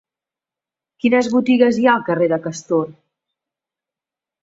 Quines 1.03 1.29
botigues 1.35 1.79
hi 1.83 1.87
ha 1.89 1.93
al 1.99 2.07
carrer 2.09 2.33
del 2.35 2.45
Castor? 2.49 2.93